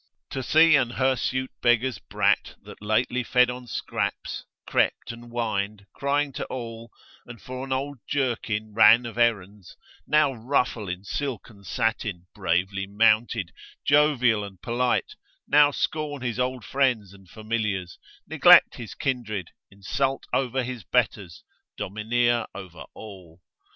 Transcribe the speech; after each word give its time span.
To 0.31 0.41
see 0.41 0.75
an 0.75 0.89
hirsute 0.93 1.51
beggar's 1.61 1.99
brat, 1.99 2.55
that 2.63 2.81
lately 2.81 3.21
fed 3.23 3.51
on 3.51 3.67
scraps, 3.67 4.45
crept 4.65 5.11
and 5.11 5.25
whined, 5.25 5.85
crying 5.93 6.33
to 6.33 6.45
all, 6.45 6.89
and 7.27 7.39
for 7.39 7.63
an 7.63 7.71
old 7.71 7.99
jerkin 8.09 8.73
ran 8.73 9.05
of 9.05 9.19
errands, 9.19 9.77
now 10.07 10.33
ruffle 10.33 10.89
in 10.89 11.03
silk 11.03 11.51
and 11.51 11.63
satin, 11.67 12.25
bravely 12.33 12.87
mounted, 12.87 13.51
jovial 13.85 14.43
and 14.43 14.59
polite, 14.63 15.13
now 15.47 15.69
scorn 15.69 16.23
his 16.23 16.39
old 16.39 16.65
friends 16.65 17.13
and 17.13 17.29
familiars, 17.29 17.99
neglect 18.27 18.77
his 18.77 18.95
kindred, 18.95 19.49
insult 19.69 20.23
over 20.33 20.63
his 20.63 20.83
betters, 20.83 21.43
domineer 21.77 22.47
over 22.55 22.85
all. 22.95 23.39